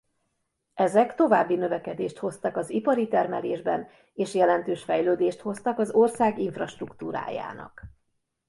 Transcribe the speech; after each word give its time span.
Ezek 0.73 1.15
további 1.15 1.55
növekedést 1.55 2.17
hoztak 2.17 2.57
az 2.57 2.69
ipari 2.69 3.07
termelésben 3.07 3.87
és 4.13 4.33
jelentős 4.35 4.83
fejlődést 4.83 5.39
hoztak 5.39 5.79
az 5.79 5.91
ország 5.91 6.37
infrastruktúrájának. 6.39 7.83